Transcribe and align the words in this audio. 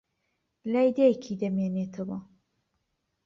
لای 0.71 0.89
دایکی 0.97 1.33
دەمێنێتەوە. 1.41 2.17